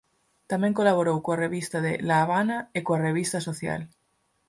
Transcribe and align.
Tamén 0.51 0.77
colaborou 0.79 1.17
coa 1.25 1.41
"Revista 1.45 1.77
de 1.85 1.93
La 2.07 2.17
Habana" 2.21 2.57
e 2.77 2.79
coa 2.85 3.03
"Revista 3.07 3.37
Social". 3.47 3.81